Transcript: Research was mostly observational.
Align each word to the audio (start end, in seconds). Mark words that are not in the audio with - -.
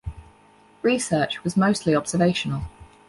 Research 0.81 1.43
was 1.43 1.55
mostly 1.55 1.95
observational. 1.95 2.63